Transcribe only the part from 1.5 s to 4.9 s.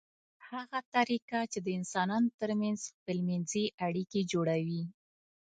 چې د انسانانو ترمنځ خپلمنځي اړیکې جوړوي